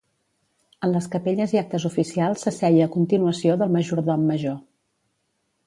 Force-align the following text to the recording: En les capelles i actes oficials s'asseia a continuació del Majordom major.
En 0.87 0.89
les 0.95 1.07
capelles 1.15 1.53
i 1.57 1.59
actes 1.61 1.85
oficials 1.91 2.47
s'asseia 2.47 2.87
a 2.89 2.93
continuació 2.97 3.59
del 3.63 3.73
Majordom 3.79 4.27
major. 4.33 4.59